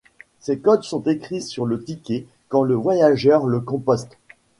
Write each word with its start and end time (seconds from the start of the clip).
Ces 0.39 0.57
codes 0.57 0.81
sont 0.83 1.03
écrits 1.03 1.43
sur 1.43 1.67
le 1.67 1.83
ticket 1.83 2.25
quand 2.47 2.63
le 2.63 2.73
voyageur 2.73 3.45
le 3.45 3.59
composte. 3.59 4.17